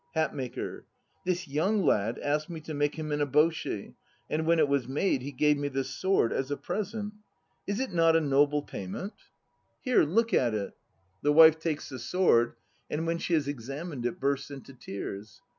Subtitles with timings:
[0.15, 0.85] HATMAKER.
[1.27, 3.93] This young lad asked me to make him an eboshi,
[4.31, 7.13] and when it was he gave me this sword as a present.
[7.67, 9.13] Is it not a noble payment?
[9.13, 10.73] 74 THE NO PLAYS OF JAPAN Here, look at it.
[11.21, 12.53] (The wife takes the sword
[12.89, 15.39] and when she has examined it bursts into tears.)